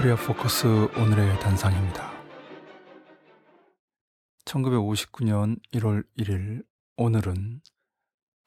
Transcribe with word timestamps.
코리아 0.00 0.16
포커스 0.16 0.66
오늘의 0.96 1.38
단상입니다. 1.40 2.10
1959년 4.46 5.60
1월 5.74 6.06
1일 6.18 6.64
오늘은 6.96 7.60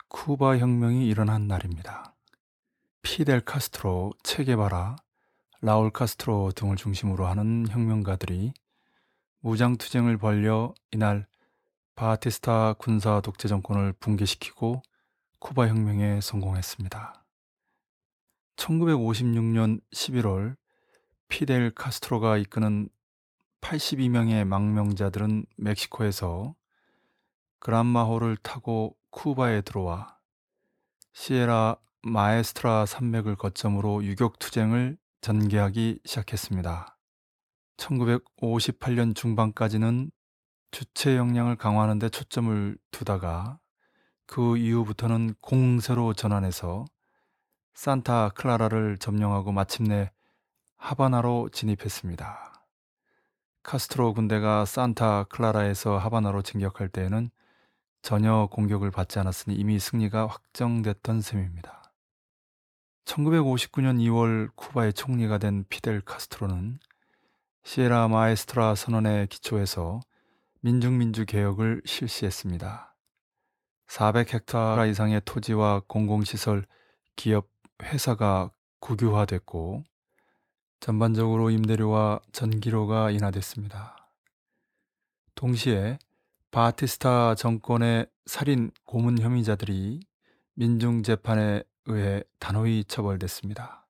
쿠바 0.08 0.58
혁명이 0.58 1.08
일어난 1.08 1.48
날입니다. 1.48 2.16
피델 3.04 3.42
카스트로, 3.42 4.14
체게바라, 4.24 4.96
라울 5.62 5.92
카스트로 5.92 6.54
등을 6.54 6.76
중심으로 6.76 7.28
하는 7.28 7.68
혁명가들이 7.70 8.56
무장투쟁을 9.42 10.18
벌여 10.18 10.74
이날 10.90 11.28
바티스타 11.94 12.74
군사 12.80 13.22
독재 13.22 13.48
정권을 13.48 13.94
붕괴시키고 14.00 14.82
쿠바 15.38 15.68
혁명에 15.68 16.20
성공했습니다. 16.20 17.24
1956년 18.56 19.82
11월 19.94 20.56
피델 21.34 21.72
카스트로가 21.72 22.38
이끄는 22.38 22.90
82명의 23.60 24.46
망명자들은 24.46 25.48
멕시코에서 25.58 26.54
그란마호를 27.58 28.38
타고 28.38 28.96
쿠바에 29.10 29.62
들어와 29.62 30.20
시에라 31.14 31.78
마에스트라 32.04 32.86
산맥을 32.86 33.36
거점으로 33.36 34.04
유격 34.04 34.38
투쟁을 34.38 34.96
전개하기 35.22 36.02
시작했습니다. 36.06 37.00
1958년 37.78 39.16
중반까지는 39.16 40.12
주체 40.70 41.18
역량을 41.18 41.56
강화하는 41.56 41.98
데 41.98 42.10
초점을 42.10 42.78
두다가 42.92 43.58
그 44.28 44.56
이후부터는 44.58 45.34
공세로 45.42 46.14
전환해서 46.14 46.86
산타 47.74 48.34
클라라를 48.36 49.00
점령하고 49.00 49.52
마침내 49.52 50.12
하바나로 50.84 51.48
진입했습니다. 51.48 52.62
카스트로 53.64 54.14
군대가 54.14 54.66
산타 54.66 55.28
클라라에서 55.30 55.98
하바나로 55.98 56.42
진격할 56.42 56.90
때에는 56.90 57.30
전혀 58.02 58.50
공격을 58.52 58.92
받지 58.92 59.18
않았으니 59.18 59.56
이미 59.56 59.80
승리가 59.80 60.28
확정됐던 60.28 61.22
셈입니다. 61.22 61.84
1959년 63.06 63.98
2월 64.02 64.54
쿠바의 64.58 64.92
총리가 64.92 65.38
된 65.38 65.64
피델 65.70 66.02
카스트로는 66.02 66.80
시에라 67.64 68.10
마에스트라 68.10 68.76
선언에 68.76 69.28
기초해서 69.28 70.02
민중민주 70.60 71.26
개혁을 71.26 71.82
실시했습니다. 71.86 72.94
400헥타르 73.88 74.90
이상의 74.90 75.22
토지와 75.24 75.84
공공시설, 75.88 76.66
기업, 77.16 77.48
회사가 77.82 78.52
국유화됐고 78.82 79.86
전반적으로 80.84 81.50
임대료와 81.50 82.20
전기료가 82.34 83.10
인하됐습니다. 83.10 83.96
동시에 85.34 85.98
바티스타 86.52 87.36
정권의 87.36 88.08
살인 88.26 88.70
고문 88.84 89.18
혐의자들이 89.18 90.02
민중재판에 90.56 91.64
의해 91.86 92.22
단호히 92.38 92.84
처벌됐습니다. 92.84 93.88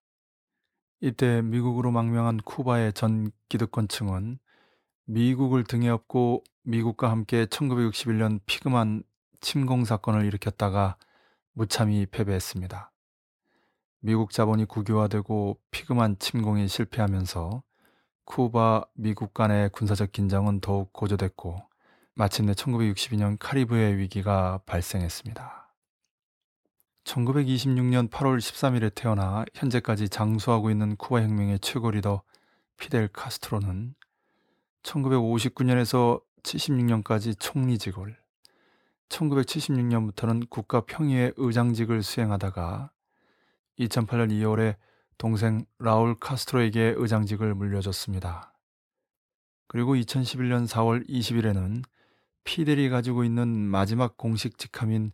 이때 1.01 1.41
미국으로 1.41 1.89
망명한 1.89 2.37
쿠바의 2.45 2.93
전 2.93 3.31
기득권층은 3.49 4.37
미국을 5.05 5.63
등에 5.63 5.89
업고 5.89 6.43
미국과 6.61 7.09
함께 7.09 7.47
1961년 7.47 8.39
피그만 8.45 9.01
침공 9.41 9.85
사건을 9.85 10.25
일으켰다가 10.25 10.97
무참히 11.53 12.05
패배했습니다. 12.05 12.92
미국 14.05 14.31
자본이 14.31 14.65
국유화되고 14.65 15.61
피그만 15.71 16.19
침공이 16.19 16.67
실패하면서 16.67 17.63
쿠바 18.25 18.87
미국 18.95 19.33
간의 19.33 19.69
군사적 19.69 20.11
긴장은 20.11 20.59
더욱 20.59 20.91
고조됐고 20.91 21.61
마침내 22.13 22.51
1962년 22.51 23.37
카리브해 23.39 23.95
위기가 23.95 24.59
발생했습니다. 24.65 25.73
1926년 27.05 28.09
8월 28.09 28.39
13일에 28.39 28.93
태어나 28.93 29.45
현재까지 29.53 30.09
장수하고 30.09 30.69
있는 30.69 30.97
쿠바 30.97 31.21
혁명의 31.21 31.59
최고 31.59 31.89
리더 31.89 32.23
피델 32.75 33.07
카스트로는 33.07 33.95
1959년에서 34.83 36.21
76년까지 36.43 37.39
총리직을, 37.39 38.17
1976년부터는 39.07 40.49
국가 40.49 40.81
평의회 40.81 41.31
의장직을 41.37 42.03
수행하다가 42.03 42.92
2008년 43.79 44.29
2월에 44.31 44.75
동생 45.17 45.65
라울 45.79 46.19
카스트로에게 46.19 46.95
의장직을 46.97 47.53
물려줬습니다. 47.55 48.53
그리고 49.67 49.95
2011년 49.95 50.67
4월 50.67 51.07
20일에는 51.09 51.83
피델이 52.43 52.89
가지고 52.89 53.23
있는 53.23 53.47
마지막 53.47 54.17
공식 54.17 54.57
직함인 54.57 55.11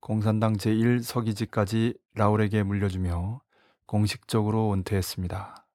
공산당 0.00 0.54
제1서기직까지 0.54 1.98
라울에게 2.14 2.62
물려주며 2.62 3.40
공식적으로 3.86 4.72
은퇴했습니다. 4.72 5.66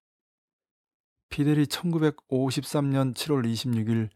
피델이 1.30 1.66
1953년 1.66 3.14
7월 3.16 3.52
26일 3.52 4.10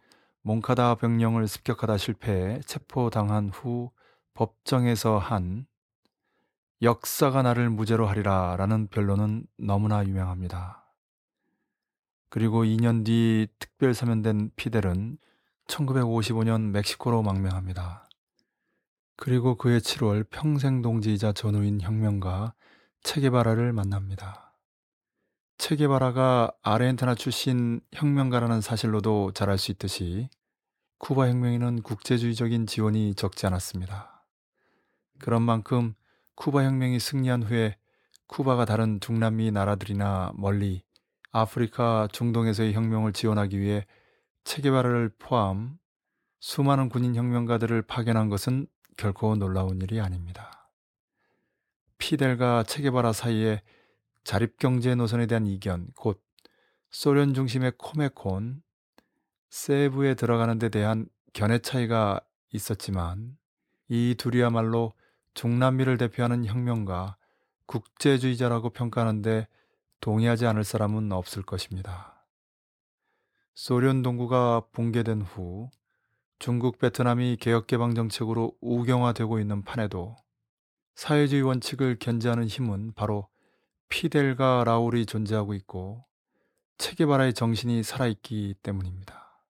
몽카다 0.43 0.95
병령을 0.95 1.47
습격하다 1.47 1.97
실패해 1.97 2.61
체포당한 2.61 3.49
후 3.49 3.91
법정에서 4.33 5.17
한 5.17 5.65
역사가 6.81 7.41
나를 7.41 7.69
무죄로 7.69 8.07
하리라 8.07 8.55
라는 8.57 8.87
변론은 8.87 9.47
너무나 9.57 10.05
유명합니다. 10.05 10.85
그리고 12.29 12.63
2년 12.63 13.05
뒤 13.05 13.47
특별 13.57 13.93
사면된 13.93 14.51
피델은 14.55 15.17
1955년 15.67 16.69
멕시코로 16.69 17.23
망명합니다. 17.23 18.07
그리고 19.15 19.55
그해 19.55 19.79
7월 19.79 20.29
평생 20.29 20.81
동지이자 20.81 21.31
전우인 21.31 21.81
혁명가 21.81 22.53
체게바라를 23.01 23.73
만납니다. 23.73 24.53
체게바라가 25.57 26.51
아르헨티나 26.61 27.15
출신 27.15 27.81
혁명가라는 27.93 28.61
사실로도 28.61 29.31
잘 29.33 29.49
알 29.49 29.57
수 29.57 29.71
있듯이 29.71 30.29
쿠바 30.99 31.27
혁명에는 31.29 31.81
국제주의적인 31.81 32.67
지원이 32.67 33.15
적지 33.15 33.47
않았습니다. 33.47 34.25
그런 35.19 35.41
만큼 35.41 35.95
쿠바 36.37 36.63
혁명이 36.63 36.99
승리한 36.99 37.43
후에 37.43 37.77
쿠바가 38.27 38.65
다른 38.65 38.99
중남미 38.99 39.51
나라들이나 39.51 40.33
멀리 40.35 40.83
아프리카 41.31 42.07
중동에서의 42.11 42.73
혁명을 42.73 43.11
지원하기 43.11 43.59
위해 43.59 43.85
체게바라를 44.43 45.15
포함 45.17 45.77
수많은 46.39 46.89
군인 46.89 47.15
혁명가들을 47.15 47.81
파견한 47.81 48.29
것은 48.29 48.67
결코 48.97 49.35
놀라운 49.35 49.81
일이 49.81 49.99
아닙니다. 49.99 50.69
피델과 51.97 52.63
체게바라 52.63 53.13
사이에 53.13 53.63
자립경제 54.23 54.93
노선에 54.93 55.25
대한 55.25 55.47
이견, 55.47 55.87
곧 55.95 56.23
소련 56.91 57.33
중심의 57.33 57.73
코메콘, 57.77 58.61
세부에 59.49 60.13
들어가는 60.13 60.59
데 60.59 60.69
대한 60.69 61.07
견해 61.33 61.59
차이가 61.59 62.21
있었지만 62.53 63.37
이 63.89 64.15
둘이야말로 64.17 64.93
중남미를 65.37 65.99
대표하는 65.99 66.45
혁명가, 66.45 67.15
국제주의자라고 67.67 68.71
평가하는데 68.71 69.47
동의하지 70.01 70.47
않을 70.47 70.63
사람은 70.63 71.11
없을 71.11 71.43
것입니다. 71.43 72.25
소련 73.53 74.01
동구가 74.01 74.63
붕괴된 74.71 75.21
후 75.21 75.69
중국 76.39 76.79
베트남이 76.79 77.37
개혁개방 77.39 77.93
정책으로 77.93 78.53
우경화되고 78.61 79.39
있는 79.39 79.63
판에도 79.63 80.15
사회주의 80.95 81.43
원칙을 81.43 81.99
견제하는 81.99 82.47
힘은 82.47 82.93
바로 82.95 83.27
피델과 83.89 84.63
라울이 84.65 85.05
존재하고 85.05 85.53
있고 85.53 86.03
체게바라의 86.79 87.35
정신이 87.35 87.83
살아있기 87.83 88.55
때문입니다. 88.63 89.43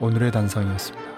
오늘의 0.00 0.32
단상이었습니다. 0.32 1.17